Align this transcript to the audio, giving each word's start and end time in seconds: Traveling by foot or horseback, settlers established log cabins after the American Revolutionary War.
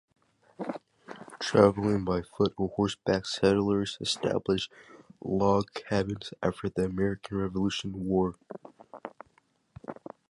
Traveling 1.39 2.03
by 2.05 2.23
foot 2.23 2.55
or 2.57 2.69
horseback, 2.69 3.27
settlers 3.27 3.99
established 4.01 4.73
log 5.23 5.71
cabins 5.75 6.33
after 6.41 6.69
the 6.69 6.85
American 6.85 7.37
Revolutionary 7.37 8.01
War. 8.03 8.35